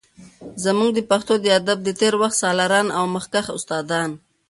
[0.63, 4.09] زمونږ د پښتو د ادب د تیر وخت سالاران او مخکښ استادان